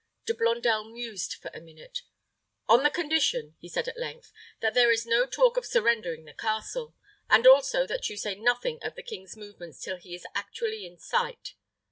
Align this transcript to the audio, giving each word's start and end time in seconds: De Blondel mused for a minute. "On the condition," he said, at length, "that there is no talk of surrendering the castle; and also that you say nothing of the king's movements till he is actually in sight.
De 0.25 0.33
Blondel 0.33 0.83
mused 0.85 1.35
for 1.35 1.51
a 1.53 1.61
minute. 1.61 2.01
"On 2.67 2.81
the 2.81 2.89
condition," 2.89 3.55
he 3.59 3.69
said, 3.69 3.87
at 3.87 3.99
length, 3.99 4.33
"that 4.59 4.73
there 4.73 4.89
is 4.89 5.05
no 5.05 5.27
talk 5.27 5.57
of 5.57 5.65
surrendering 5.67 6.23
the 6.25 6.33
castle; 6.33 6.95
and 7.29 7.45
also 7.45 7.85
that 7.85 8.09
you 8.09 8.17
say 8.17 8.33
nothing 8.33 8.79
of 8.81 8.95
the 8.95 9.03
king's 9.03 9.37
movements 9.37 9.79
till 9.79 9.97
he 9.97 10.15
is 10.15 10.25
actually 10.33 10.87
in 10.87 10.97
sight. 10.97 11.53